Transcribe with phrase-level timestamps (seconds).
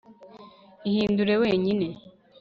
[0.89, 1.87] ihindure wenyine